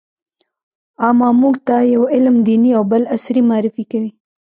[1.07, 4.11] اما موږ ته يو علم دیني او بل عصري معرفي کوي.